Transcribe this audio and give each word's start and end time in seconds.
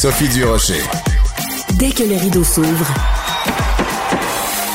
Sophie 0.00 0.28
Durocher. 0.28 0.80
Dès 1.74 1.90
que 1.90 2.04
le 2.04 2.14
rideau 2.14 2.44
s'ouvre, 2.44 2.86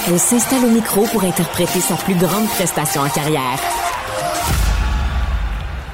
elle 0.05 0.19
s'installe 0.19 0.65
au 0.65 0.69
micro 0.69 1.03
pour 1.13 1.23
interpréter 1.23 1.79
sa 1.79 1.95
plus 1.95 2.15
grande 2.15 2.49
prestation 2.49 3.03
en 3.03 3.07
carrière. 3.07 3.57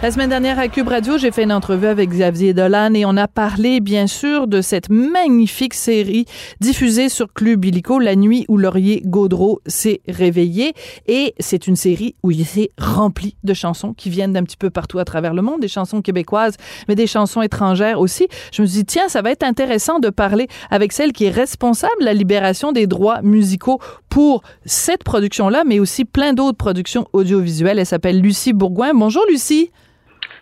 La 0.01 0.11
semaine 0.11 0.29
dernière 0.29 0.57
à 0.59 0.69
Cube 0.69 0.87
Radio, 0.87 1.17
j'ai 1.17 1.29
fait 1.29 1.43
une 1.43 1.51
entrevue 1.51 1.87
avec 1.87 2.09
Xavier 2.09 2.53
Dolan 2.53 2.93
et 2.93 3.03
on 3.03 3.17
a 3.17 3.27
parlé 3.27 3.81
bien 3.81 4.07
sûr 4.07 4.47
de 4.47 4.61
cette 4.61 4.89
magnifique 4.89 5.73
série 5.73 6.23
diffusée 6.61 7.09
sur 7.09 7.33
Club 7.33 7.65
Illico, 7.65 7.99
La 7.99 8.15
nuit 8.15 8.45
où 8.47 8.55
Laurier 8.55 9.01
Gaudreau 9.03 9.59
s'est 9.65 9.99
réveillé. 10.07 10.73
Et 11.07 11.35
c'est 11.39 11.67
une 11.67 11.75
série 11.75 12.15
où 12.23 12.31
il 12.31 12.45
s'est 12.45 12.71
rempli 12.79 13.35
de 13.43 13.53
chansons 13.53 13.93
qui 13.93 14.09
viennent 14.09 14.31
d'un 14.31 14.43
petit 14.43 14.55
peu 14.55 14.69
partout 14.69 14.99
à 14.99 15.03
travers 15.03 15.33
le 15.33 15.41
monde, 15.41 15.59
des 15.59 15.67
chansons 15.67 16.01
québécoises, 16.01 16.55
mais 16.87 16.95
des 16.95 17.05
chansons 17.05 17.41
étrangères 17.41 17.99
aussi. 17.99 18.29
Je 18.53 18.61
me 18.61 18.67
suis 18.67 18.77
dit, 18.77 18.85
tiens, 18.85 19.09
ça 19.09 19.21
va 19.21 19.31
être 19.31 19.43
intéressant 19.43 19.99
de 19.99 20.09
parler 20.09 20.47
avec 20.71 20.93
celle 20.93 21.11
qui 21.11 21.25
est 21.25 21.29
responsable 21.29 21.99
de 21.99 22.05
la 22.05 22.13
libération 22.13 22.71
des 22.71 22.87
droits 22.87 23.21
musicaux 23.21 23.81
pour 24.07 24.43
cette 24.63 25.03
production-là, 25.03 25.65
mais 25.65 25.81
aussi 25.81 26.05
plein 26.05 26.31
d'autres 26.31 26.57
productions 26.57 27.05
audiovisuelles. 27.11 27.79
Elle 27.79 27.85
s'appelle 27.85 28.21
Lucie 28.21 28.53
Bourgoin. 28.53 28.93
Bonjour 28.93 29.23
Lucie. 29.29 29.71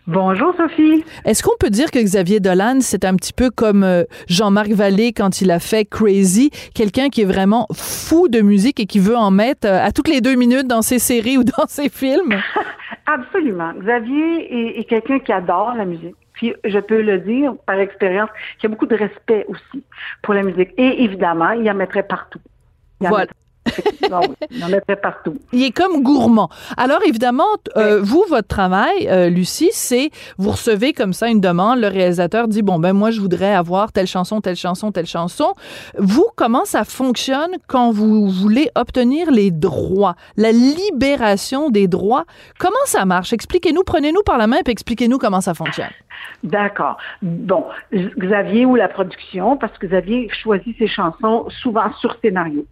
Bonjour 0.07 0.55
Sophie. 0.55 1.03
Est-ce 1.25 1.43
qu'on 1.43 1.57
peut 1.59 1.69
dire 1.69 1.91
que 1.91 1.99
Xavier 1.99 2.39
Dolan, 2.39 2.77
c'est 2.79 3.03
un 3.03 3.13
petit 3.17 3.33
peu 3.33 3.49
comme 3.49 3.83
euh, 3.83 4.05
Jean-Marc 4.29 4.69
Vallée 4.69 5.11
quand 5.11 5.41
il 5.41 5.51
a 5.51 5.59
fait 5.59 5.83
Crazy, 5.83 6.49
quelqu'un 6.73 7.09
qui 7.09 7.23
est 7.23 7.25
vraiment 7.25 7.67
fou 7.73 8.29
de 8.29 8.39
musique 8.39 8.79
et 8.79 8.85
qui 8.85 8.99
veut 8.99 9.17
en 9.17 9.31
mettre 9.31 9.67
euh, 9.67 9.85
à 9.85 9.91
toutes 9.91 10.07
les 10.07 10.21
deux 10.21 10.35
minutes 10.35 10.65
dans 10.65 10.81
ses 10.81 10.99
séries 10.99 11.37
ou 11.37 11.43
dans 11.43 11.67
ses 11.67 11.89
films? 11.89 12.39
Absolument. 13.05 13.73
Xavier 13.73 14.79
est, 14.79 14.85
quelqu'un 14.85 15.19
qui 15.19 15.33
adore 15.33 15.73
la 15.75 15.83
musique. 15.83 16.15
Puis 16.31 16.53
je 16.63 16.79
peux 16.79 17.01
le 17.01 17.17
dire 17.17 17.55
par 17.65 17.77
expérience, 17.77 18.29
qui 18.59 18.65
a 18.65 18.69
beaucoup 18.69 18.85
de 18.85 18.95
respect 18.95 19.45
aussi 19.49 19.83
pour 20.21 20.33
la 20.35 20.43
musique. 20.43 20.69
Et 20.77 21.03
évidemment, 21.03 21.51
il 21.51 21.69
en 21.69 21.75
mettrait 21.75 22.03
partout. 22.03 22.39
voilà. 23.01 23.27
Il 24.51 24.63
en 24.63 24.69
partout. 25.01 25.35
Il 25.53 25.63
est 25.63 25.71
comme 25.71 26.03
gourmand. 26.03 26.49
Alors, 26.77 26.99
évidemment, 27.05 27.45
euh, 27.75 28.01
vous, 28.01 28.23
votre 28.29 28.47
travail, 28.47 29.07
euh, 29.07 29.29
Lucie, 29.29 29.69
c'est 29.71 30.09
vous 30.37 30.51
recevez 30.51 30.93
comme 30.93 31.13
ça 31.13 31.27
une 31.27 31.41
demande. 31.41 31.79
Le 31.79 31.87
réalisateur 31.87 32.47
dit 32.47 32.61
Bon, 32.61 32.79
ben, 32.79 32.93
moi, 32.93 33.11
je 33.11 33.19
voudrais 33.19 33.53
avoir 33.53 33.91
telle 33.91 34.07
chanson, 34.07 34.41
telle 34.41 34.55
chanson, 34.55 34.91
telle 34.91 35.05
chanson. 35.05 35.53
Vous, 35.97 36.27
comment 36.35 36.65
ça 36.65 36.83
fonctionne 36.83 37.51
quand 37.67 37.91
vous 37.91 38.29
voulez 38.29 38.69
obtenir 38.75 39.31
les 39.31 39.51
droits, 39.51 40.15
la 40.35 40.51
libération 40.51 41.69
des 41.69 41.87
droits? 41.87 42.25
Comment 42.59 42.75
ça 42.85 43.05
marche? 43.05 43.33
Expliquez-nous, 43.33 43.83
prenez-nous 43.83 44.23
par 44.23 44.37
la 44.37 44.47
main 44.47 44.57
et 44.65 44.69
expliquez-nous 44.69 45.17
comment 45.17 45.41
ça 45.41 45.53
fonctionne. 45.53 45.89
D'accord. 46.43 46.97
Bon, 47.21 47.65
Xavier 47.93 48.65
ou 48.65 48.75
la 48.75 48.87
production, 48.87 49.57
parce 49.57 49.77
que 49.77 49.87
Xavier 49.87 50.29
choisit 50.41 50.77
ses 50.77 50.87
chansons 50.87 51.47
souvent 51.61 51.93
sur 51.99 52.17
scénario. 52.21 52.65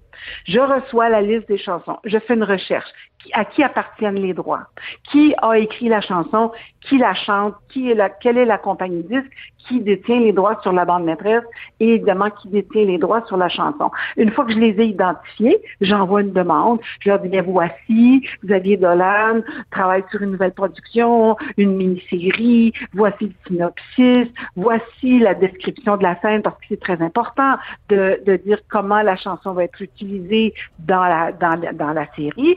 Je 0.48 0.60
reçois 0.60 1.10
la 1.10 1.22
liste 1.22 1.48
des 1.48 1.58
chansons. 1.58 1.98
Je 2.04 2.18
fais 2.20 2.34
une 2.36 2.44
recherche. 2.44 2.90
À 3.34 3.46
qui 3.46 3.64
appartiennent 3.64 4.16
les 4.16 4.34
droits? 4.34 4.68
Qui 5.12 5.34
a 5.42 5.58
écrit 5.58 5.90
la 5.90 6.02
chanson? 6.02 6.52
Qui 6.82 6.98
la 6.98 7.14
chante? 7.14 7.56
Qui 7.70 7.92
est 7.92 7.96
la, 7.96 8.10
quelle 8.10 8.38
est 8.38 8.46
la 8.46 8.58
compagnie 8.58 9.04
disque? 9.04 9.32
Qui 9.68 9.82
détient 9.82 10.20
les 10.20 10.32
droits 10.32 10.60
sur 10.62 10.72
la 10.72 10.86
bande 10.86 11.06
maîtresse? 11.06 11.44
Et 11.80 11.96
évidemment, 11.96 12.30
qui 12.30 12.50
détient 12.50 12.86
les 12.86 13.00
droits 13.00 13.26
sur 13.26 13.36
la 13.38 13.50
chanson? 13.50 13.90
Une 14.16 14.32
fois 14.32 14.46
que 14.46 14.54
je 14.54 14.60
les 14.60 14.80
ai 14.80 14.86
identifiés, 14.86 15.58
j'envoie 15.82 16.22
une 16.22 16.34
demande. 16.34 16.80
Je 17.00 17.10
leur 17.10 17.20
dis, 17.20 17.30
bien, 17.30 17.42
voici, 17.42 18.28
Xavier 18.44 18.78
Dolan 18.78 19.42
travaille 19.72 20.04
sur 20.12 20.22
une 20.22 20.32
nouvelle 20.32 20.54
production, 20.54 21.36
une 21.58 21.76
mini-série. 21.76 22.74
Voici 22.94 23.26
le 23.26 23.34
synopsis. 23.48 24.28
Voici 24.56 25.20
la 25.20 25.34
description 25.34 25.98
de 25.98 26.04
la 26.04 26.20
scène 26.22 26.44
parce 26.44 26.56
que 26.58 26.66
c'est 26.70 26.80
très 26.80 27.02
important 27.02 27.56
de, 27.90 28.22
de 28.26 28.36
dire 28.36 28.60
comment 28.70 29.02
la 29.02 29.16
chanson 29.16 29.54
va 29.54 29.64
être 29.64 29.82
utilisée 29.82 30.54
dans 30.80 31.04
la, 31.04 31.32
dans, 31.32 31.60
dans 31.74 31.94
la 31.94 32.06
série 32.16 32.56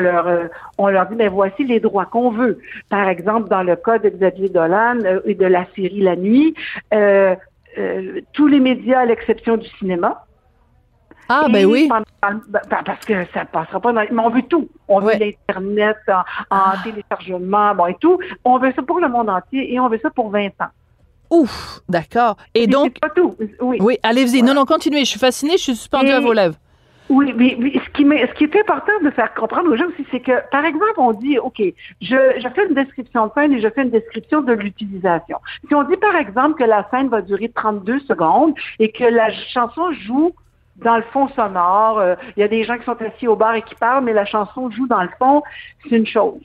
leur, 0.00 0.26
euh, 0.26 0.46
on 0.78 0.88
leur 0.88 1.06
dit, 1.06 1.14
mais 1.16 1.28
ben, 1.28 1.34
voici 1.34 1.64
les 1.64 1.80
droits 1.80 2.06
qu'on 2.06 2.30
veut. 2.30 2.58
Par 2.90 3.08
exemple, 3.08 3.48
dans 3.48 3.62
le 3.62 3.76
cas 3.76 3.98
de 3.98 4.08
Xavier 4.08 4.48
Dolan 4.48 4.98
euh, 5.04 5.20
et 5.24 5.34
de 5.34 5.46
la 5.46 5.66
série 5.74 6.00
La 6.00 6.16
Nuit, 6.16 6.54
euh, 6.92 7.34
tous 8.32 8.46
les 8.46 8.60
médias 8.60 9.00
à 9.00 9.06
l'exception 9.06 9.56
du 9.56 9.68
cinéma, 9.78 10.24
ah, 11.30 11.46
ben 11.52 11.66
oui. 11.66 11.90
Ben, 12.22 12.40
parce 12.84 13.04
que 13.04 13.12
ça 13.34 13.44
passera 13.44 13.80
pas 13.80 13.92
dans. 13.92 14.00
Mais 14.00 14.22
on 14.22 14.30
veut 14.30 14.42
tout. 14.42 14.68
On 14.88 15.00
veut 15.00 15.12
l'Internet 15.12 15.98
en, 16.08 16.22
ah. 16.50 16.74
téléchargement, 16.82 17.74
bon, 17.74 17.86
et 17.86 17.96
tout. 18.00 18.18
On 18.44 18.58
veut 18.58 18.72
ça 18.74 18.82
pour 18.82 18.98
le 18.98 19.08
monde 19.08 19.28
entier 19.28 19.72
et 19.72 19.78
on 19.78 19.90
veut 19.90 20.00
ça 20.02 20.08
pour 20.08 20.30
20 20.30 20.46
ans. 20.46 20.70
Ouf, 21.30 21.80
d'accord. 21.86 22.36
Et 22.54 22.66
donc. 22.66 22.98
Pas 22.98 23.10
tout. 23.10 23.36
Oui. 23.60 23.76
Oui, 23.80 23.98
allez-y. 24.02 24.42
Non, 24.42 24.54
non, 24.54 24.64
continuez. 24.64 25.00
Je 25.00 25.10
suis 25.10 25.20
fascinée, 25.20 25.52
je 25.58 25.64
suis 25.64 25.76
suspendue 25.76 26.10
à 26.10 26.20
vos 26.20 26.32
lèvres. 26.32 26.56
Oui, 27.08 27.32
mais, 27.36 27.56
ce, 27.58 27.90
qui 27.90 28.04
ce 28.04 28.34
qui 28.34 28.44
est 28.44 28.60
important 28.60 28.92
de 29.02 29.10
faire 29.10 29.32
comprendre 29.32 29.70
aux 29.70 29.76
gens 29.76 29.86
aussi, 29.86 30.06
c'est 30.10 30.20
que, 30.20 30.46
par 30.50 30.64
exemple, 30.64 30.98
on 30.98 31.12
dit, 31.12 31.38
OK, 31.38 31.58
je, 31.58 31.74
je 32.00 32.48
fais 32.54 32.66
une 32.66 32.74
description 32.74 33.26
de 33.26 33.32
scène 33.32 33.52
et 33.52 33.60
je 33.60 33.68
fais 33.68 33.82
une 33.82 33.90
description 33.90 34.42
de 34.42 34.52
l'utilisation. 34.52 35.38
Si 35.66 35.74
on 35.74 35.84
dit, 35.84 35.96
par 35.96 36.16
exemple, 36.16 36.58
que 36.58 36.64
la 36.64 36.86
scène 36.90 37.08
va 37.08 37.22
durer 37.22 37.48
32 37.48 38.00
secondes 38.00 38.54
et 38.78 38.92
que 38.92 39.04
la 39.04 39.30
chanson 39.30 39.92
joue 39.92 40.34
dans 40.76 40.96
le 40.96 41.02
fond 41.04 41.28
sonore, 41.28 41.98
euh, 41.98 42.14
il 42.36 42.40
y 42.40 42.42
a 42.42 42.48
des 42.48 42.64
gens 42.64 42.78
qui 42.78 42.84
sont 42.84 43.00
assis 43.00 43.26
au 43.26 43.36
bar 43.36 43.54
et 43.54 43.62
qui 43.62 43.74
parlent, 43.74 44.04
mais 44.04 44.12
la 44.12 44.26
chanson 44.26 44.70
joue 44.70 44.86
dans 44.86 45.02
le 45.02 45.10
fond, 45.18 45.42
c'est 45.82 45.96
une 45.96 46.06
chose. 46.06 46.42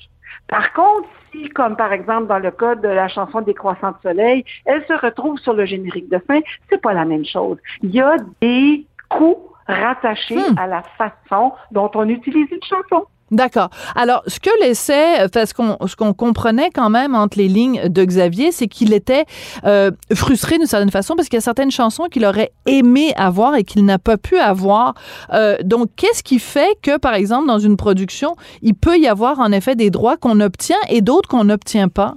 Par 0.47 0.74
contre, 0.74 1.07
si, 1.31 1.50
comme 1.50 1.75
par 1.75 1.94
exemple 1.94 2.28
dans 2.28 2.40
le 2.40 2.51
cas 2.51 2.75
de 2.75 2.88
la 2.88 3.07
chanson 3.07 3.41
des 3.41 3.53
croissants 3.53 3.91
de 3.91 3.97
soleil, 4.01 4.44
elle 4.66 4.84
se 4.88 4.94
retrouve 4.94 5.38
sur 5.40 5.53
le 5.53 5.66
générique 5.66 6.09
de 6.09 6.19
fin, 6.19 6.40
c'est 6.69 6.81
pas 6.81 6.94
la 6.94 7.06
même 7.06 7.25
chose. 7.25 7.57
Il 7.81 7.91
y 7.91 8.01
a 8.01 8.18
des 8.41 8.85
coups 9.09 9.53
rattaché 9.68 10.35
hmm. 10.35 10.57
à 10.57 10.68
la 10.68 10.84
façon 10.97 11.53
dont 11.72 11.91
on 11.96 12.07
utilise 12.07 12.47
une 12.51 12.63
chanson. 12.63 13.06
D'accord. 13.34 13.69
Alors, 13.96 14.22
ce 14.28 14.40
que 14.40 14.51
l'essai, 14.62 15.28
parce 15.34 15.53
qu'on 15.53 15.78
ce 15.88 15.96
qu'on 15.96 16.13
comprenait 16.13 16.69
quand 16.69 16.91
même 16.91 17.16
entre 17.16 17.40
les 17.40 17.47
lignes 17.47 17.90
de 17.90 18.06
Xavier, 18.06 18.51
c'est 18.51 18.68
qu'il 18.68 18.94
était 18.94 19.25
euh, 19.66 19.90
frustré 20.13 20.59
d'une 20.59 20.68
certaine 20.68 20.91
façon 20.91 21.16
parce 21.16 21.29
qu'il 21.29 21.38
y 21.38 21.40
a 21.40 21.41
certaines 21.41 21.72
chansons 21.72 22.03
qu'il 22.12 22.25
aurait 22.25 22.51
aimé 22.68 23.12
avoir 23.16 23.56
et 23.56 23.63
qu'il 23.63 23.85
n'a 23.85 23.97
pas 23.97 24.18
pu 24.18 24.38
avoir. 24.38 24.94
Euh, 25.34 25.57
donc, 25.63 25.90
qu'est-ce 25.95 26.22
qui 26.22 26.38
fait 26.38 26.78
que, 26.84 27.00
par 27.00 27.16
exemple, 27.16 27.47
dans 27.47 27.57
une 27.57 27.75
production, 27.75 28.35
il 28.62 28.75
peut 28.75 29.00
y 29.00 29.07
avoir 29.07 29.40
en 29.40 29.51
effet 29.51 29.75
des 29.75 29.90
droits 29.90 30.18
qu'on 30.18 30.40
obtient 30.40 30.78
et 30.90 31.01
d'autres 31.01 31.28
qu'on 31.28 31.45
n'obtient 31.45 31.88
pas? 31.88 32.16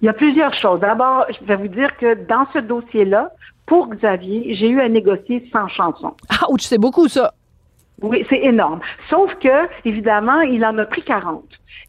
Il 0.00 0.06
y 0.06 0.08
a 0.08 0.14
plusieurs 0.14 0.54
choses. 0.54 0.80
D'abord, 0.80 1.26
je 1.30 1.46
vais 1.46 1.56
vous 1.56 1.68
dire 1.68 1.96
que 1.96 2.26
dans 2.26 2.46
ce 2.52 2.58
dossier-là, 2.58 3.30
pour 3.66 3.88
Xavier, 3.88 4.54
j'ai 4.54 4.68
eu 4.68 4.80
à 4.80 4.88
négocier 4.88 5.48
100 5.52 5.68
chansons. 5.68 6.14
Ah, 6.28 6.46
c'est 6.58 6.78
beaucoup 6.78 7.08
ça. 7.08 7.32
Oui, 8.02 8.26
c'est 8.28 8.42
énorme. 8.42 8.80
Sauf 9.08 9.34
que, 9.36 9.68
évidemment, 9.84 10.40
il 10.40 10.64
en 10.64 10.76
a 10.78 10.84
pris 10.84 11.02
40. 11.02 11.44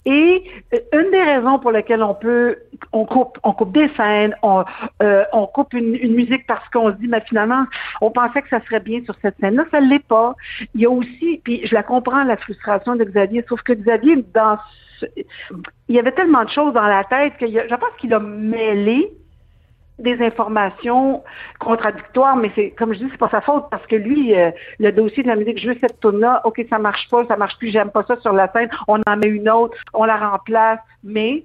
Et 0.06 0.44
euh, 0.74 0.78
une 0.94 1.10
des 1.10 1.24
raisons 1.24 1.58
pour 1.58 1.72
lesquelles 1.72 2.04
on 2.04 2.14
peut, 2.14 2.58
on 2.92 3.06
coupe, 3.06 3.40
on 3.44 3.54
coupe 3.54 3.72
des 3.72 3.90
scènes, 3.98 4.36
on, 4.44 4.64
euh, 5.02 5.24
on 5.34 5.48
coupe 5.48 5.74
une, 5.74 6.14
musique 6.14 6.46
parce 6.46 6.68
qu'on 6.70 6.92
se 6.92 6.98
dit, 6.98 7.08
mais 7.08 7.22
finalement, 7.28 7.66
on 8.02 8.12
pensait 8.12 8.44
que 8.44 8.50
ça 8.50 8.62
serait 8.66 8.80
bien 8.80 9.04
sur 9.04 9.16
cette 9.22 9.36
scène-là, 9.40 9.66
ça 9.72 9.82
ne 9.82 9.90
l'est 9.90 10.08
pas. 10.08 10.36
Il 10.76 10.82
y 10.82 10.86
a 10.86 10.92
aussi, 10.92 11.42
puis 11.44 11.66
je 11.66 11.74
la 11.74 11.82
comprends, 11.82 12.24
la 12.24 12.38
frustration 12.38 12.96
de 12.96 13.04
Xavier, 13.04 13.44
sauf 13.50 13.62
que 13.64 13.74
Xavier, 13.74 14.24
dans, 14.34 14.60
il 15.88 15.96
y 15.96 16.00
avait 16.00 16.12
tellement 16.12 16.44
de 16.44 16.50
choses 16.50 16.74
dans 16.74 16.86
la 16.86 17.04
tête 17.06 17.34
que 17.38 17.48
je 17.48 17.76
pense 17.76 17.96
qu'il 18.00 18.14
a 18.14 18.20
mêlé 18.20 19.12
des 20.00 20.22
informations 20.22 21.24
contradictoires, 21.60 22.36
mais 22.36 22.52
c'est 22.56 22.72
comme 22.72 22.94
je 22.94 23.00
dis, 23.00 23.08
c'est 23.12 23.18
pas 23.18 23.30
sa 23.30 23.42
faute 23.42 23.66
parce 23.72 23.86
que 23.88 23.96
lui, 23.96 24.36
euh, 24.36 24.52
le 24.80 24.92
dossier 24.92 25.24
de 25.24 25.28
la 25.28 25.36
musique, 25.36 25.58
je 25.58 25.70
veux 25.70 25.78
cette 25.80 26.00
tune 26.00 26.20
là, 26.20 26.42
ok, 26.44 26.66
ça 26.70 26.80
marche 26.80 27.08
pas, 27.10 27.26
ça 27.28 27.38
marche 27.38 27.58
plus, 27.58 27.70
j'aime 27.70 27.92
pas 27.92 28.04
ça 28.04 28.20
sur 28.20 28.34
la 28.34 28.52
scène, 28.52 28.70
on 28.88 29.00
en 29.08 29.18
met 29.18 29.28
une 29.28 29.50
autre, 29.50 29.78
on 29.94 30.04
la 30.04 30.18
remplace, 30.18 30.80
mais 31.04 31.44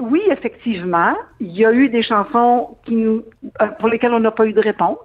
oui, 0.00 0.22
effectivement, 0.30 1.14
il 1.40 1.52
y 1.52 1.64
a 1.64 1.72
eu 1.72 1.88
des 1.88 2.02
chansons 2.02 2.76
qui 2.84 2.94
nous, 2.94 3.24
euh, 3.62 3.66
pour 3.78 3.88
lesquelles 3.88 4.12
on 4.12 4.20
n'a 4.20 4.32
pas 4.32 4.46
eu 4.46 4.52
de 4.52 4.60
réponse. 4.60 4.98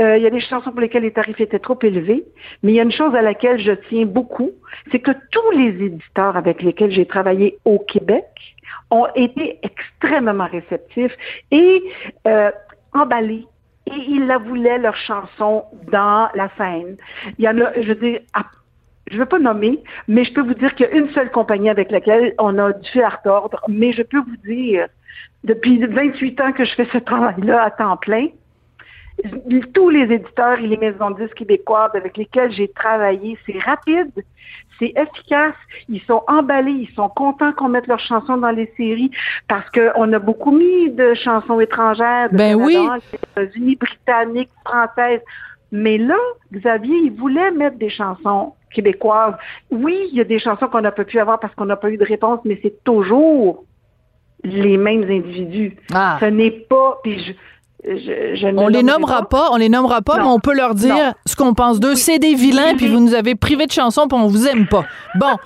Euh, 0.00 0.16
il 0.16 0.22
y 0.22 0.26
a 0.26 0.30
des 0.30 0.40
chansons 0.40 0.70
pour 0.70 0.80
lesquelles 0.80 1.02
les 1.02 1.12
tarifs 1.12 1.40
étaient 1.40 1.58
trop 1.58 1.78
élevés, 1.82 2.24
mais 2.62 2.72
il 2.72 2.74
y 2.76 2.80
a 2.80 2.82
une 2.82 2.92
chose 2.92 3.14
à 3.14 3.22
laquelle 3.22 3.60
je 3.60 3.72
tiens 3.88 4.06
beaucoup, 4.06 4.50
c'est 4.90 5.00
que 5.00 5.12
tous 5.30 5.50
les 5.52 5.84
éditeurs 5.84 6.36
avec 6.36 6.62
lesquels 6.62 6.90
j'ai 6.90 7.06
travaillé 7.06 7.58
au 7.64 7.78
Québec 7.78 8.24
ont 8.90 9.06
été 9.14 9.58
extrêmement 9.62 10.46
réceptifs 10.46 11.16
et 11.50 11.82
euh, 12.26 12.50
emballés. 12.92 13.46
Et 13.86 13.98
ils 14.08 14.26
la 14.26 14.38
voulaient, 14.38 14.78
leur 14.78 14.96
chanson, 14.96 15.64
dans 15.90 16.28
la 16.34 16.48
scène. 16.56 16.96
Il 17.38 17.44
y 17.44 17.48
en 17.48 17.58
a, 17.60 17.72
je 17.80 17.88
veux 17.88 17.94
dire, 17.94 18.20
je 19.10 19.16
ne 19.16 19.20
veux 19.20 19.26
pas 19.26 19.38
nommer, 19.38 19.82
mais 20.06 20.24
je 20.24 20.32
peux 20.32 20.42
vous 20.42 20.54
dire 20.54 20.74
qu'il 20.74 20.86
y 20.86 20.88
a 20.88 20.92
une 20.92 21.10
seule 21.10 21.30
compagnie 21.30 21.70
avec 21.70 21.90
laquelle 21.90 22.34
on 22.38 22.56
a 22.58 22.72
dû 22.72 22.88
faire 22.90 23.20
tordre, 23.22 23.60
mais 23.68 23.92
je 23.92 24.02
peux 24.02 24.20
vous 24.20 24.36
dire, 24.44 24.86
depuis 25.44 25.84
28 25.84 26.40
ans 26.40 26.52
que 26.52 26.64
je 26.64 26.74
fais 26.74 26.86
ce 26.92 26.98
travail-là 26.98 27.62
à 27.62 27.70
temps 27.70 27.96
plein, 27.96 28.28
tous 29.74 29.90
les 29.90 30.12
éditeurs 30.14 30.58
et 30.58 30.66
les 30.66 30.76
maisons 30.76 31.10
de 31.10 31.22
disques 31.22 31.36
québécoises 31.36 31.90
avec 31.94 32.16
lesquels 32.16 32.52
j'ai 32.52 32.68
travaillé, 32.68 33.38
c'est 33.46 33.58
rapide, 33.58 34.12
c'est 34.78 34.92
efficace, 34.96 35.54
ils 35.88 36.00
sont 36.02 36.22
emballés, 36.26 36.86
ils 36.88 36.94
sont 36.94 37.08
contents 37.08 37.52
qu'on 37.52 37.68
mette 37.68 37.86
leurs 37.86 38.00
chansons 38.00 38.38
dans 38.38 38.50
les 38.50 38.72
séries 38.76 39.10
parce 39.48 39.68
qu'on 39.70 40.12
a 40.12 40.18
beaucoup 40.18 40.52
mis 40.52 40.90
de 40.90 41.14
chansons 41.14 41.60
étrangères, 41.60 42.30
de 42.30 42.36
ben 42.36 42.54
oui. 42.54 42.78
États-Unis, 43.36 43.76
britanniques, 43.76 44.50
françaises. 44.64 45.20
Mais 45.72 45.98
là, 45.98 46.16
Xavier, 46.52 46.96
il 47.04 47.12
voulait 47.12 47.50
mettre 47.52 47.76
des 47.76 47.90
chansons 47.90 48.54
québécoises. 48.72 49.34
Oui, 49.70 50.08
il 50.10 50.18
y 50.18 50.20
a 50.20 50.24
des 50.24 50.38
chansons 50.38 50.66
qu'on 50.66 50.80
n'a 50.80 50.92
pas 50.92 51.04
pu 51.04 51.18
avoir 51.18 51.38
parce 51.38 51.54
qu'on 51.54 51.66
n'a 51.66 51.76
pas 51.76 51.90
eu 51.90 51.96
de 51.96 52.04
réponse, 52.04 52.40
mais 52.44 52.58
c'est 52.62 52.82
toujours 52.82 53.64
les 54.42 54.76
mêmes 54.78 55.04
individus. 55.04 55.76
Ah. 55.92 56.16
Ce 56.20 56.24
n'est 56.24 56.50
pas, 56.50 56.98
puis 57.02 57.18
je, 57.18 57.32
je, 57.84 58.56
on 58.56 58.68
les 58.68 58.82
nommera 58.82 59.28
pas. 59.28 59.50
on 59.52 59.56
les 59.56 59.68
nommera 59.68 60.02
pas, 60.02 60.18
mais 60.18 60.28
on 60.28 60.38
peut 60.38 60.54
leur 60.54 60.74
dire 60.74 61.14
ce 61.26 61.34
qu'on 61.34 61.54
pense 61.54 61.80
d'eux. 61.80 61.94
C'est 61.94 62.18
des 62.18 62.34
vilains, 62.34 62.74
puis 62.76 62.88
vous 62.88 63.00
nous 63.00 63.14
avez 63.14 63.34
privé 63.34 63.66
de 63.66 63.72
chansons, 63.72 64.06
puis 64.08 64.18
on 64.18 64.26
vous 64.26 64.46
aime 64.46 64.66
pas. 64.66 64.84
Bon, 65.14 65.36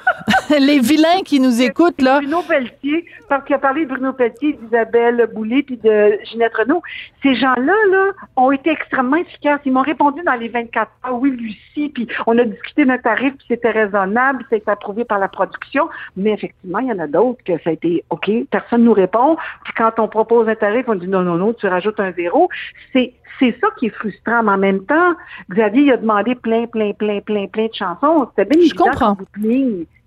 les 0.59 0.81
vilains 0.81 1.23
qui 1.25 1.41
nous 1.41 1.63
écoutent 1.63 2.03
là. 2.03 2.19
Bruno 2.19 2.43
Pelletier, 2.43 3.05
parce 3.29 3.45
qu'il 3.45 3.55
a 3.55 3.59
parlé 3.59 3.85
de 3.85 3.91
Bruno 3.91 4.13
Pelletier, 4.13 4.55
d'Isabelle 4.55 5.29
Boulay, 5.35 5.63
puis 5.63 5.77
de 5.77 6.19
Ginette 6.25 6.55
Renault. 6.55 6.83
Ces 7.23 7.35
gens-là 7.35 7.73
là 7.91 8.11
ont 8.37 8.51
été 8.51 8.71
extrêmement 8.71 9.17
efficaces. 9.17 9.61
Ils 9.65 9.73
m'ont 9.73 9.83
répondu 9.83 10.23
dans 10.25 10.35
les 10.35 10.49
24 10.49 10.91
heures. 11.07 11.19
Oui, 11.19 11.31
Lucie, 11.31 11.91
puis 11.91 12.09
on 12.27 12.37
a 12.39 12.45
discuté 12.45 12.85
d'un 12.85 12.99
tarif, 12.99 13.35
puis 13.35 13.47
c'était 13.49 13.71
raisonnable, 13.71 14.39
puis 14.39 14.47
ça 14.51 14.57
a 14.57 14.59
été 14.59 14.71
approuvé 14.71 15.05
par 15.05 15.19
la 15.19 15.29
production. 15.29 15.89
Mais 16.17 16.33
effectivement, 16.33 16.81
il 16.81 16.89
y 16.89 16.93
en 16.93 16.99
a 16.99 17.07
d'autres 17.07 17.43
que 17.45 17.53
ça 17.63 17.71
a 17.71 17.73
été 17.73 18.05
OK. 18.11 18.31
Personne 18.51 18.85
nous 18.85 18.93
répond. 18.93 19.37
Puis 19.65 19.73
quand 19.77 19.99
on 19.99 20.09
propose 20.09 20.49
un 20.49 20.55
tarif, 20.55 20.85
on 20.89 20.95
dit 20.97 21.09
non, 21.09 21.23
non, 21.23 21.37
non, 21.37 21.53
tu 21.53 21.67
rajoutes 21.67 22.01
un 22.01 22.11
c'est 22.93 23.15
c'est 23.39 23.57
ça 23.61 23.69
qui 23.79 23.87
est 23.87 23.91
frustrant. 23.91 24.43
Mais 24.43 24.53
en 24.53 24.59
même 24.59 24.85
temps, 24.87 25.15
Xavier 25.51 25.83
il 25.83 25.93
a 25.93 25.97
demandé 25.97 26.35
plein, 26.35 26.67
plein, 26.67 26.93
plein, 26.93 27.21
plein, 27.21 27.47
plein 27.47 27.67
de 27.67 27.75
chansons. 27.75 28.29
C'était 28.31 28.49
bien 28.57 28.67
Je 28.67 28.75
comprends 28.75 29.17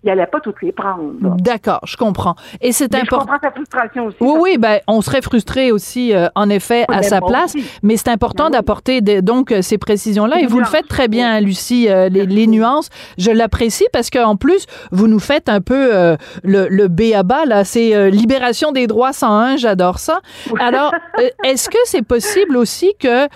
il 0.07 0.15
n'allait 0.15 0.27
pas 0.27 0.39
toutes 0.39 0.61
les 0.61 0.71
prendre. 0.71 1.11
D'accord, 1.37 1.81
je 1.85 1.97
comprends. 1.97 2.35
Et 2.61 2.71
c'est 2.71 2.95
important. 2.95 3.15
Je 3.15 3.25
comprends 3.25 3.39
ta 3.39 3.51
frustration 3.51 4.05
aussi. 4.05 4.17
Oui, 4.21 4.35
oui, 4.39 4.57
ben, 4.57 4.79
on 4.87 5.01
serait 5.01 5.21
frustré 5.21 5.73
aussi, 5.73 6.13
euh, 6.13 6.27
en 6.35 6.49
effet, 6.49 6.85
à 6.87 7.03
sa 7.03 7.19
place. 7.19 7.55
Mais 7.83 7.97
c'est 7.97 8.09
important 8.09 8.45
ben 8.45 8.51
d'apporter 8.51 9.01
donc 9.01 9.51
euh, 9.51 9.61
ces 9.61 9.77
précisions-là. 9.77 10.39
Et 10.39 10.45
vous 10.45 10.59
le 10.59 10.65
faites 10.65 10.87
très 10.87 11.09
bien, 11.09 11.41
Lucie, 11.41 11.89
euh, 11.89 12.07
les, 12.07 12.25
les, 12.25 12.47
nuances. 12.47 12.89
Je 13.17 13.31
l'apprécie 13.31 13.85
parce 13.91 14.09
qu'en 14.09 14.37
plus, 14.37 14.65
vous 14.91 15.07
nous 15.07 15.19
faites 15.19 15.49
un 15.49 15.59
peu 15.59 16.15
le, 16.43 16.67
le 16.69 16.87
B 16.87 17.13
à 17.13 17.23
bas, 17.23 17.45
là. 17.45 17.65
C'est 17.65 18.09
Libération 18.09 18.71
des 18.71 18.87
droits 18.87 19.11
101, 19.11 19.57
j'adore 19.57 19.99
ça. 19.99 20.21
Alors, 20.59 20.93
est-ce 21.43 21.69
que 21.69 21.77
c'est 21.83 22.01
possible 22.01 22.55
aussi 22.55 22.93
que, 22.99 23.27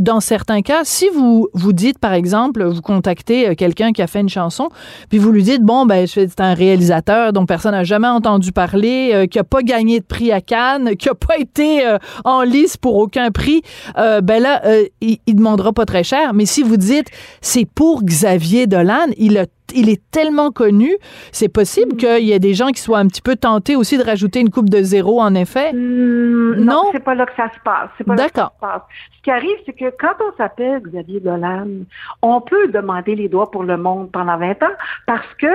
dans 0.00 0.20
certains 0.20 0.60
cas, 0.60 0.80
si 0.84 1.08
vous 1.08 1.48
vous 1.54 1.72
dites, 1.72 1.98
par 1.98 2.12
exemple, 2.12 2.64
vous 2.64 2.82
contactez 2.82 3.56
quelqu'un 3.56 3.92
qui 3.92 4.02
a 4.02 4.06
fait 4.06 4.20
une 4.20 4.28
chanson, 4.28 4.68
puis 5.08 5.18
vous 5.18 5.32
lui 5.32 5.42
dites, 5.42 5.62
bon, 5.62 5.86
ben, 5.86 6.06
c'est 6.14 6.40
un 6.40 6.54
réalisateur 6.54 7.32
dont 7.32 7.46
personne 7.46 7.72
n'a 7.72 7.84
jamais 7.84 8.08
entendu 8.08 8.52
parler, 8.52 9.10
euh, 9.14 9.26
qui 9.26 9.38
a 9.38 9.44
pas 9.44 9.62
gagné 9.62 10.00
de 10.00 10.04
prix 10.04 10.32
à 10.32 10.40
Cannes, 10.40 10.96
qui 10.96 11.08
a 11.08 11.14
pas 11.14 11.38
été 11.38 11.86
euh, 11.86 11.98
en 12.24 12.42
lice 12.42 12.76
pour 12.76 12.96
aucun 12.96 13.30
prix. 13.30 13.62
Euh, 13.98 14.20
ben 14.20 14.42
là, 14.42 14.62
il, 15.00 15.18
il, 15.26 15.34
demandera 15.34 15.72
pas 15.72 15.86
très 15.86 16.04
cher. 16.04 16.34
Mais 16.34 16.46
si 16.46 16.62
vous 16.62 16.76
dites 16.76 17.08
c'est 17.40 17.66
pour 17.66 18.02
Xavier 18.02 18.66
Dolan, 18.66 19.06
il 19.16 19.38
a 19.38 19.46
il 19.74 19.88
est 19.88 20.02
tellement 20.10 20.50
connu, 20.50 20.96
c'est 21.32 21.48
possible 21.48 21.94
mm. 21.94 21.96
qu'il 21.96 22.24
y 22.24 22.32
ait 22.32 22.38
des 22.38 22.54
gens 22.54 22.68
qui 22.68 22.80
soient 22.80 22.98
un 22.98 23.06
petit 23.06 23.22
peu 23.22 23.36
tentés 23.36 23.76
aussi 23.76 23.98
de 23.98 24.02
rajouter 24.02 24.40
une 24.40 24.50
coupe 24.50 24.68
de 24.68 24.82
zéro, 24.82 25.20
en 25.20 25.34
effet. 25.34 25.72
Mm, 25.72 26.56
non, 26.56 26.64
non? 26.64 26.82
c'est 26.92 27.04
pas 27.04 27.14
là 27.14 27.26
que 27.26 27.34
ça 27.36 27.50
se 27.54 27.60
passe. 27.60 27.90
D'accord. 28.06 28.52
Ce 29.16 29.22
qui 29.22 29.30
arrive, 29.30 29.56
c'est 29.66 29.72
que 29.72 29.90
quand 29.98 30.14
on 30.20 30.36
s'appelle 30.36 30.82
Xavier 30.82 31.20
Dolan, 31.20 31.66
on 32.22 32.40
peut 32.40 32.68
demander 32.68 33.14
les 33.14 33.28
droits 33.28 33.50
pour 33.50 33.64
le 33.64 33.76
monde 33.76 34.10
pendant 34.12 34.38
20 34.38 34.62
ans 34.62 34.76
parce 35.06 35.26
que 35.38 35.46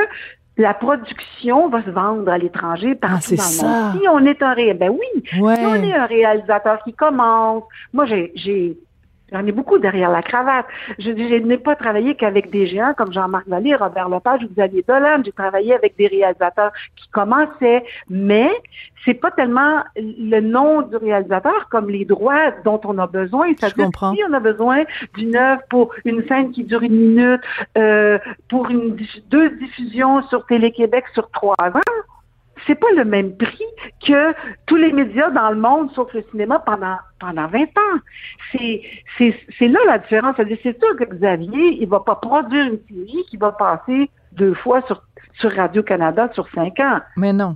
la 0.57 0.73
production 0.73 1.69
va 1.69 1.83
se 1.83 1.89
vendre 1.89 2.29
à 2.31 2.37
l'étranger 2.37 2.95
partout 2.95 3.33
ah, 3.33 3.35
dans 3.35 3.67
le 3.67 3.67
monde. 3.67 4.01
Si 4.01 4.07
on 4.07 4.25
est 4.25 4.41
un 4.41 4.53
réel, 4.53 4.77
ben 4.77 4.89
oui, 4.89 5.23
si 5.29 5.39
on 5.39 5.83
est 5.83 5.93
un 5.93 6.05
réalisateur 6.05 6.79
qui 6.83 6.93
commence, 6.93 7.63
moi 7.93 8.05
j'ai 8.05 8.77
J'en 9.31 9.45
ai 9.45 9.51
beaucoup 9.51 9.79
derrière 9.79 10.11
la 10.11 10.21
cravate. 10.21 10.65
Je, 10.99 11.11
je 11.11 11.35
n'ai 11.43 11.57
pas 11.57 11.75
travaillé 11.75 12.15
qu'avec 12.15 12.51
des 12.51 12.67
géants 12.67 12.93
comme 12.95 13.11
Jean-Marc 13.11 13.47
Vallée, 13.47 13.75
Robert 13.75 14.09
Lepage 14.09 14.43
ou 14.43 14.47
Xavier 14.49 14.85
Dolan. 14.87 15.21
J'ai 15.25 15.31
travaillé 15.31 15.73
avec 15.73 15.95
des 15.97 16.07
réalisateurs 16.07 16.71
qui 16.95 17.09
commençaient, 17.09 17.83
mais 18.09 18.49
c'est 19.03 19.13
pas 19.15 19.31
tellement 19.31 19.83
le 19.95 20.39
nom 20.41 20.81
du 20.81 20.95
réalisateur 20.97 21.69
comme 21.69 21.89
les 21.89 22.05
droits 22.05 22.51
dont 22.63 22.79
on 22.83 22.97
a 22.97 23.07
besoin. 23.07 23.53
Ça 23.59 23.69
je 23.69 23.75
comprends. 23.75 24.13
Si 24.13 24.21
on 24.29 24.33
a 24.33 24.39
besoin 24.39 24.83
d'une 25.15 25.35
œuvre 25.35 25.61
pour 25.69 25.93
une 26.05 26.27
scène 26.27 26.51
qui 26.51 26.63
dure 26.63 26.83
une 26.83 26.95
minute, 26.95 27.41
euh, 27.77 28.19
pour 28.49 28.69
une, 28.69 28.97
deux 29.29 29.49
diffusions 29.57 30.21
sur 30.27 30.45
Télé-Québec 30.45 31.05
sur 31.13 31.29
trois 31.31 31.55
ans, 31.59 31.91
c'est 32.65 32.75
pas 32.75 32.91
le 32.95 33.05
même 33.05 33.35
prix 33.37 33.65
que 34.05 34.33
tous 34.65 34.75
les 34.75 34.91
médias 34.91 35.29
dans 35.31 35.49
le 35.49 35.57
monde, 35.57 35.91
sauf 35.93 36.13
le 36.13 36.23
cinéma, 36.31 36.59
pendant 36.59 36.97
pendant 37.19 37.47
20 37.47 37.61
ans. 37.63 37.99
C'est 38.51 38.81
c'est 39.57 39.67
là 39.67 39.79
la 39.85 39.99
différence. 39.99 40.35
C'est 40.37 40.79
sûr 40.79 40.95
que 40.97 41.03
Xavier, 41.05 41.81
il 41.81 41.87
va 41.87 41.99
pas 41.99 42.15
produire 42.15 42.65
une 42.65 42.79
série 42.89 43.25
qui 43.29 43.37
va 43.37 43.51
passer 43.51 44.09
deux 44.33 44.53
fois 44.53 44.81
sur 44.87 45.01
sur 45.39 45.51
Radio-Canada 45.51 46.29
sur 46.33 46.47
cinq 46.49 46.79
ans. 46.79 46.99
Mais 47.17 47.33
non. 47.33 47.55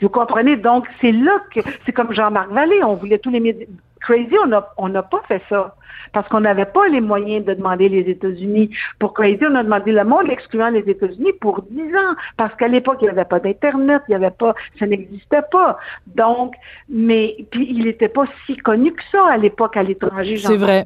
Vous 0.00 0.08
comprenez? 0.08 0.56
Donc, 0.56 0.86
c'est 1.00 1.12
là 1.12 1.42
que, 1.54 1.60
c'est 1.84 1.92
comme 1.92 2.12
Jean-Marc 2.12 2.50
Vallée, 2.50 2.82
on 2.82 2.94
voulait 2.94 3.18
tous 3.18 3.30
les 3.30 3.40
médias. 3.40 3.66
Crazy, 4.00 4.34
on 4.42 4.48
n'a 4.48 4.68
on 4.76 4.88
n'a 4.88 5.02
pas 5.02 5.22
fait 5.28 5.42
ça 5.48 5.74
parce 6.12 6.28
qu'on 6.28 6.40
n'avait 6.40 6.66
pas 6.66 6.88
les 6.88 7.00
moyens 7.00 7.44
de 7.44 7.54
demander 7.54 7.88
les 7.88 8.10
États-Unis. 8.10 8.70
Pour 8.98 9.14
Crazy, 9.14 9.40
on 9.48 9.54
a 9.54 9.62
demandé 9.62 9.92
le 9.92 10.04
monde, 10.04 10.28
excluant 10.30 10.70
les 10.70 10.88
États-Unis, 10.88 11.32
pour 11.40 11.62
10 11.62 11.80
ans, 11.94 12.14
parce 12.36 12.54
qu'à 12.56 12.68
l'époque, 12.68 12.98
il 13.00 13.04
n'y 13.04 13.10
avait 13.10 13.24
pas 13.24 13.40
d'Internet, 13.40 14.02
il 14.08 14.10
n'y 14.10 14.16
avait 14.16 14.30
pas, 14.34 14.54
ça 14.78 14.86
n'existait 14.86 15.42
pas. 15.50 15.78
Donc, 16.06 16.54
mais, 16.88 17.36
puis 17.50 17.66
il 17.70 17.84
n'était 17.84 18.08
pas 18.08 18.24
si 18.46 18.56
connu 18.56 18.92
que 18.92 19.02
ça 19.12 19.26
à 19.30 19.36
l'époque 19.36 19.76
à 19.76 19.82
l'étranger. 19.82 20.36
C'est 20.36 20.56
vrai. 20.56 20.84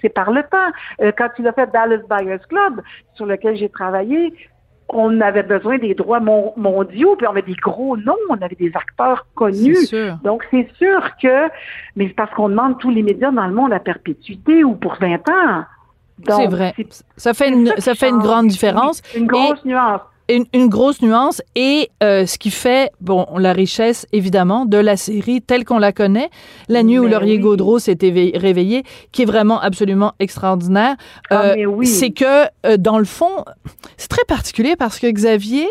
C'est 0.00 0.08
par 0.08 0.30
le 0.30 0.42
temps. 0.42 0.70
Euh, 1.00 1.12
quand 1.16 1.28
il 1.38 1.46
a 1.46 1.52
fait 1.52 1.70
Dallas 1.70 2.02
Buyers 2.08 2.38
Club, 2.48 2.82
sur 3.14 3.26
lequel 3.26 3.56
j'ai 3.56 3.68
travaillé, 3.68 4.32
on 4.88 5.20
avait 5.20 5.42
besoin 5.42 5.78
des 5.78 5.94
droits 5.94 6.20
mondiaux, 6.20 7.16
puis 7.16 7.26
on 7.26 7.30
avait 7.30 7.42
des 7.42 7.54
gros 7.54 7.96
noms, 7.96 8.16
on 8.30 8.40
avait 8.40 8.56
des 8.56 8.72
acteurs 8.74 9.26
connus. 9.34 9.76
Donc, 10.24 10.44
c'est 10.50 10.68
sûr 10.78 11.10
que, 11.22 11.48
mais 11.96 12.08
c'est 12.08 12.14
parce 12.14 12.32
qu'on 12.34 12.48
demande 12.48 12.78
tous 12.78 12.90
les 12.90 13.02
médias 13.02 13.30
dans 13.30 13.46
le 13.46 13.54
monde 13.54 13.72
à 13.72 13.80
perpétuité 13.80 14.64
ou 14.64 14.74
pour 14.74 14.96
20 15.00 15.28
ans. 15.28 15.64
C'est 16.26 16.46
vrai. 16.46 16.74
Ça 17.16 17.34
fait 17.34 17.48
une, 17.50 17.72
ça, 17.78 17.94
fait 17.94 18.08
une 18.08 18.18
grande 18.18 18.48
différence. 18.48 19.02
Une 19.14 19.26
grosse 19.26 19.64
nuance 19.64 20.00
une, 20.28 20.68
grosse 20.68 21.00
nuance 21.00 21.42
et 21.54 21.90
euh, 22.02 22.26
ce 22.26 22.38
qui 22.38 22.50
fait 22.50 22.90
bon 23.00 23.26
la 23.36 23.52
richesse 23.52 24.06
évidemment 24.12 24.66
de 24.66 24.76
la 24.76 24.96
série 24.96 25.40
telle 25.40 25.64
qu'on 25.64 25.78
la 25.78 25.92
connaît. 25.92 26.30
La 26.68 26.82
nuit 26.82 26.98
où 26.98 27.06
Laurier 27.06 27.38
Gaudreau 27.38 27.78
s'est 27.78 27.96
réveillé 28.00 28.84
qui 29.12 29.22
est 29.22 29.26
vraiment 29.26 29.60
absolument 29.60 30.12
extraordinaire. 30.18 30.96
Ah, 31.30 31.54
euh, 31.56 31.84
c'est 31.84 32.10
que 32.10 32.44
euh, 32.66 32.76
dans 32.76 32.98
le 32.98 33.04
fond 33.04 33.44
c'est 33.96 34.08
très 34.08 34.24
particulier 34.24 34.76
parce 34.76 34.98
que 34.98 35.06
Xavier 35.10 35.68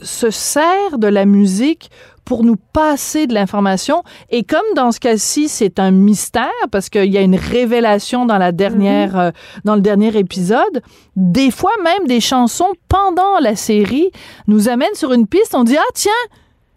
se 0.00 0.30
sert 0.30 0.98
de 0.98 1.06
la 1.06 1.26
musique 1.26 1.90
pour 2.24 2.44
nous 2.44 2.56
passer 2.72 3.26
de 3.26 3.34
l'information. 3.34 4.02
Et 4.30 4.44
comme 4.44 4.60
dans 4.76 4.92
ce 4.92 5.00
cas-ci, 5.00 5.48
c'est 5.48 5.78
un 5.78 5.90
mystère 5.90 6.50
parce 6.70 6.88
qu'il 6.88 7.12
y 7.12 7.18
a 7.18 7.20
une 7.20 7.36
révélation 7.36 8.26
dans 8.26 8.38
la 8.38 8.52
dernière, 8.52 9.12
mhm. 9.12 9.20
euh, 9.20 9.30
dans 9.64 9.74
le 9.74 9.80
dernier 9.80 10.16
épisode, 10.16 10.82
des 11.16 11.50
fois 11.50 11.72
même 11.82 12.06
des 12.06 12.20
chansons 12.20 12.72
pendant 12.88 13.38
la 13.40 13.56
série 13.56 14.10
nous 14.46 14.68
amènent 14.68 14.94
sur 14.94 15.12
une 15.12 15.26
piste. 15.26 15.54
On 15.54 15.64
dit 15.64 15.76
ah 15.76 15.92
tiens. 15.94 16.12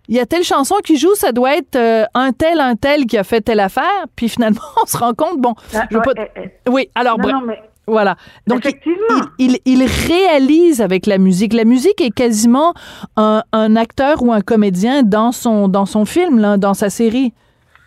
Il 0.07 0.15
y 0.15 0.19
a 0.19 0.27
telle 0.27 0.43
chanson 0.43 0.75
qui 0.83 0.97
joue, 0.97 1.15
ça 1.15 1.31
doit 1.31 1.57
être 1.57 1.75
euh, 1.75 2.05
un 2.13 2.31
tel, 2.31 2.59
un 2.59 2.75
tel 2.75 3.07
qui 3.07 3.17
a 3.17 3.23
fait 3.23 3.41
telle 3.41 3.59
affaire. 3.59 4.05
Puis 4.15 4.29
finalement, 4.29 4.61
on 4.83 4.85
se 4.85 4.97
rend 4.97 5.15
compte, 5.15 5.41
bon, 5.41 5.55
ah, 5.73 5.87
je 5.89 5.95
veux 5.95 6.03
pas... 6.03 6.11
Eh, 6.15 6.41
eh. 6.65 6.69
Oui, 6.69 6.89
alors, 6.93 7.17
bref. 7.17 7.33
Voilà. 7.87 8.15
Donc, 8.47 8.63
il, 9.37 9.57
il, 9.65 9.83
réalise 9.83 10.81
avec 10.81 11.05
la 11.05 11.17
musique. 11.17 11.53
La 11.53 11.65
musique 11.65 12.01
est 12.01 12.13
quasiment 12.13 12.73
un, 13.15 13.43
un 13.51 13.75
acteur 13.75 14.23
ou 14.23 14.31
un 14.31 14.41
comédien 14.41 15.03
dans 15.03 15.31
son, 15.31 15.67
dans 15.67 15.85
son 15.85 16.05
film, 16.05 16.39
là, 16.39 16.57
dans 16.57 16.73
sa 16.73 16.89
série. 16.89 17.33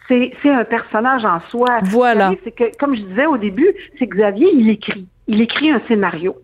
C'est 0.09 0.33
un 0.45 0.65
personnage 0.65 1.25
en 1.25 1.41
soi. 1.51 1.81
Voilà. 1.83 2.33
C'est 2.43 2.53
que, 2.53 2.65
comme 2.79 2.97
je 2.97 3.03
disais 3.03 3.27
au 3.27 3.37
début, 3.37 3.69
c'est 3.99 4.07
Xavier, 4.07 4.49
il 4.55 4.71
écrit. 4.71 5.07
Il 5.29 5.41
écrit 5.41 5.71
un 5.71 5.81
scénario. 5.87 6.37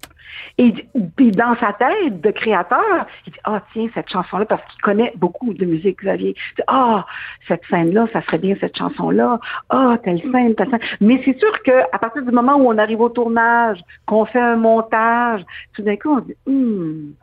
Et 0.59 0.73
puis 1.17 1.31
dans 1.33 1.57
sa 1.57 1.73
tête 1.73 2.21
de 2.21 2.31
créateur, 2.31 3.07
il 3.27 3.33
dit 3.33 3.39
ah 3.45 3.63
tiens 3.73 3.89
cette 3.95 4.09
chanson 4.09 4.39
là 4.39 4.45
parce 4.45 4.63
qu'il 4.71 4.81
connaît 4.83 5.13
beaucoup 5.17 5.53
de 5.53 5.65
musique 5.65 6.01
Xavier. 6.03 6.37
Ah 6.69 7.07
cette 7.49 7.63
scène 7.69 7.93
là, 7.93 8.07
ça 8.13 8.23
serait 8.23 8.39
bien 8.39 8.55
cette 8.61 8.77
chanson 8.77 9.11
là. 9.11 9.41
Ah 9.69 9.97
telle 10.05 10.21
scène, 10.21 10.55
telle 10.55 10.71
scène. 10.71 10.81
Mais 11.01 11.21
c'est 11.25 11.39
sûr 11.39 11.63
que 11.63 11.73
à 11.93 11.99
partir 11.99 12.23
du 12.23 12.31
moment 12.31 12.55
où 12.57 12.69
on 12.69 12.79
arrive 12.79 13.01
au 13.01 13.09
tournage, 13.09 13.81
qu'on 14.07 14.25
fait 14.27 14.41
un 14.41 14.57
montage, 14.57 15.43
tout 15.75 15.83
d'un 15.83 15.97
coup 15.97 16.17
on 16.17 16.21
dit 16.21 16.37
hum, 16.47 17.15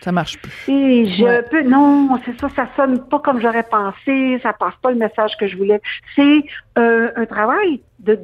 ça 0.00 0.10
marche 0.10 0.36
plus. 0.38 0.68
Et 0.68 1.06
je 1.06 1.48
peux, 1.48 1.62
non, 1.62 2.18
c'est 2.24 2.38
ça, 2.40 2.48
ça 2.48 2.68
sonne 2.74 3.06
pas 3.08 3.20
comme 3.20 3.40
j'aurais 3.40 3.62
pensé, 3.62 4.40
ça 4.42 4.52
passe 4.52 4.74
pas 4.82 4.90
le 4.90 4.96
message 4.96 5.36
que 5.38 5.46
je 5.46 5.56
voulais. 5.56 5.80
C'est 6.16 6.42
euh, 6.76 7.12
un 7.14 7.26
travail 7.26 7.80
de 8.00 8.18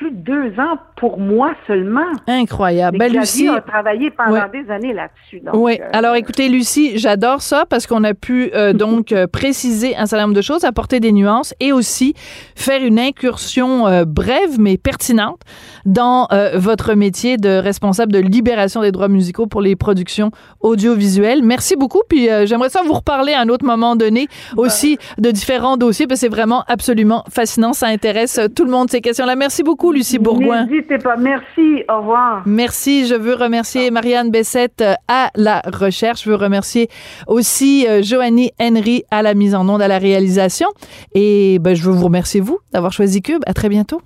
plus 0.00 0.12
de 0.12 0.16
deux 0.16 0.58
ans 0.58 0.78
pour 0.96 1.18
moi 1.18 1.52
seulement. 1.66 2.06
Incroyable. 2.26 2.96
Ben, 2.96 3.12
Lucie 3.12 3.48
a 3.48 3.60
travaillé 3.60 4.10
pendant 4.10 4.48
des 4.48 4.70
années 4.70 4.94
là-dessus. 4.94 5.42
Oui. 5.52 5.78
Euh, 5.78 5.88
Alors, 5.92 6.14
écoutez, 6.14 6.48
Lucie, 6.48 6.96
j'adore 6.96 7.42
ça 7.42 7.66
parce 7.68 7.86
qu'on 7.86 8.02
a 8.04 8.14
pu 8.14 8.50
euh, 8.54 8.72
donc 8.74 9.12
euh, 9.12 9.26
préciser 9.26 9.94
un 9.96 10.06
certain 10.06 10.24
nombre 10.24 10.36
de 10.36 10.40
choses, 10.40 10.64
apporter 10.64 11.00
des 11.00 11.12
nuances 11.12 11.52
et 11.60 11.72
aussi 11.72 12.14
faire 12.56 12.82
une 12.82 12.98
incursion 12.98 14.04
brève 14.06 14.58
mais 14.58 14.78
pertinente 14.78 15.40
dans 15.84 16.28
votre 16.54 16.94
métier 16.94 17.36
de 17.36 17.50
responsable 17.50 18.12
de 18.12 18.18
libération 18.18 18.80
des 18.80 18.92
droits 18.92 19.08
musicaux 19.08 19.46
pour 19.46 19.60
les 19.60 19.76
productions 19.76 20.30
audiovisuelles. 20.60 21.42
Merci 21.42 21.76
beaucoup. 21.76 22.02
Puis 22.08 22.28
j'aimerais 22.44 22.70
ça 22.70 22.80
vous 22.82 22.94
reparler 22.94 23.32
à 23.32 23.40
un 23.40 23.48
autre 23.48 23.66
moment 23.66 23.96
donné 23.96 24.28
aussi 24.56 24.98
de 25.18 25.30
différents 25.30 25.76
dossiers 25.76 26.06
parce 26.06 26.20
que 26.20 26.26
c'est 26.26 26.32
vraiment 26.32 26.64
absolument 26.68 27.24
fascinant. 27.30 27.72
Ça 27.72 27.88
intéresse 27.88 28.40
tout 28.56 28.64
le 28.64 28.70
monde 28.70 28.90
ces 28.90 29.00
questions-là. 29.00 29.36
Merci 29.36 29.62
beaucoup, 29.62 29.89
Lucie 29.92 30.18
Bourgoin. 30.18 30.66
N'hésitez 30.66 30.98
pas. 30.98 31.16
Merci. 31.16 31.84
Au 31.88 31.98
revoir. 31.98 32.42
Merci. 32.46 33.06
Je 33.06 33.14
veux 33.14 33.34
remercier 33.34 33.90
Marianne 33.90 34.30
Bessette 34.30 34.80
euh, 34.80 34.94
à 35.08 35.30
la 35.34 35.62
recherche. 35.66 36.24
Je 36.24 36.30
veux 36.30 36.36
remercier 36.36 36.88
aussi 37.26 37.86
euh, 37.88 38.02
Joanie 38.02 38.52
Henry 38.60 39.04
à 39.10 39.22
la 39.22 39.34
mise 39.34 39.54
en 39.54 39.68
onde, 39.68 39.82
à 39.82 39.88
la 39.88 39.98
réalisation. 39.98 40.68
Et 41.14 41.58
ben, 41.60 41.74
je 41.74 41.82
veux 41.84 41.92
vous 41.92 42.06
remercier, 42.06 42.40
vous, 42.40 42.58
d'avoir 42.72 42.92
choisi 42.92 43.22
Cube. 43.22 43.42
À 43.46 43.54
très 43.54 43.68
bientôt. 43.68 44.00